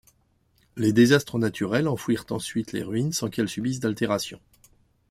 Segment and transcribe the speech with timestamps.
[0.77, 4.39] Les désastres naturels enfouirent ensuite les ruines sans qu’elles subissent d'altération.